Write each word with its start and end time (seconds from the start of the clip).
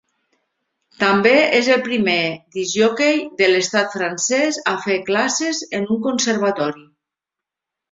També 1.01 1.33
és 1.57 1.69
el 1.75 1.83
primer 1.87 2.15
discjòquei 2.57 3.21
de 3.43 3.51
l'estat 3.53 3.93
francès 3.99 4.59
a 4.73 4.75
fer 4.89 4.99
classes 5.13 5.63
en 5.81 5.89
un 5.99 6.03
conservatori. 6.11 6.87